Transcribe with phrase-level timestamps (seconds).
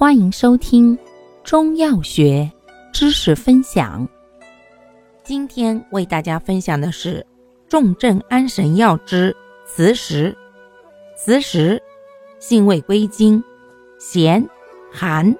[0.00, 0.98] 欢迎收听
[1.44, 2.50] 中药学
[2.90, 4.08] 知识分享。
[5.22, 7.24] 今天为大家分享的是
[7.68, 9.36] 重症安神药之
[9.66, 10.34] 磁石。
[11.14, 11.82] 磁石
[12.38, 13.44] 性味归经：
[13.98, 14.48] 咸、
[14.90, 15.36] 寒，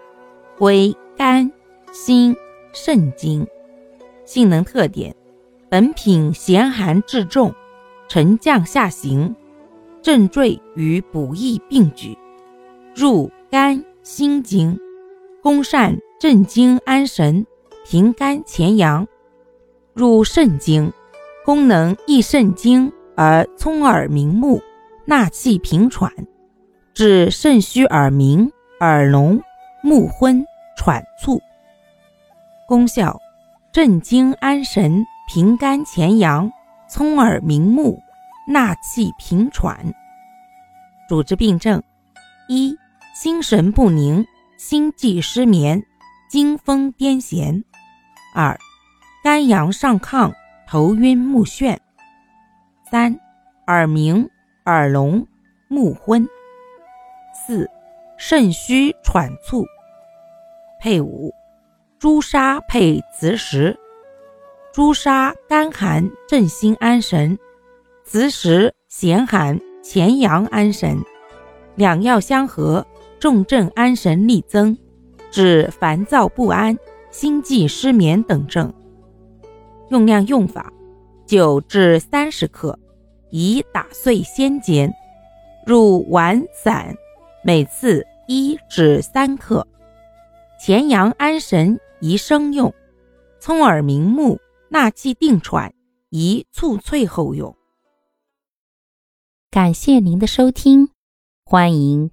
[0.59, 1.51] 归肝、
[1.91, 2.37] 心、
[2.75, 3.47] 肾经。
[4.27, 5.17] 性能特点：
[5.71, 7.51] 本品咸寒质重，
[8.09, 9.35] 沉降下行，
[10.03, 12.15] 镇坠与补益并举，
[12.95, 13.83] 入肝。
[14.03, 14.79] 心经，
[15.43, 17.46] 功善镇惊安神，
[17.85, 19.04] 平肝潜阳；
[19.93, 20.90] 入肾经，
[21.45, 24.61] 功能益肾精而聪耳明目，
[25.04, 26.11] 纳气平喘，
[26.95, 28.50] 治肾虚耳鸣、
[28.81, 29.39] 耳聋、
[29.82, 30.43] 目昏、
[30.79, 31.39] 喘促。
[32.67, 33.19] 功效：
[33.70, 36.51] 镇惊安神，平肝潜阳，
[36.89, 37.98] 聪耳明目，
[38.48, 39.92] 纳气平喘。
[41.06, 41.83] 主治病症：
[42.48, 42.75] 一。
[43.23, 45.84] 心神不宁、心悸失眠、
[46.31, 47.62] 惊风癫痫；
[48.35, 48.59] 二、
[49.23, 50.33] 肝阳上亢、
[50.67, 51.77] 头晕目眩；
[52.91, 53.21] 三、
[53.67, 54.27] 耳鸣、
[54.65, 55.27] 耳聋、
[55.69, 56.27] 目昏；
[57.35, 57.69] 四、
[58.17, 59.67] 肾虚喘促。
[60.81, 61.31] 配伍：
[61.99, 63.79] 朱砂配磁石。
[64.73, 67.39] 朱砂甘寒镇心安神，
[68.03, 71.05] 磁石咸寒潜阳安神，
[71.75, 72.87] 两药相合。
[73.21, 74.77] 重症安神力增，
[75.31, 76.77] 治烦躁不安、
[77.11, 78.73] 心悸失眠等症。
[79.91, 80.73] 用量用法：
[81.27, 82.79] 九至三十克，
[83.29, 84.91] 宜打碎先煎，
[85.67, 86.97] 入丸散，
[87.45, 89.67] 每次一至三克。
[90.59, 92.73] 潜阳安神宜生用，
[93.39, 94.39] 聪耳明目、
[94.71, 95.75] 纳气定喘
[96.09, 97.55] 宜促脆后用。
[99.51, 100.89] 感谢您的收听。
[101.45, 102.12] 欢迎